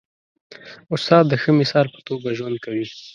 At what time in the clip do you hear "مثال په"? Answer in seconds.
1.61-1.99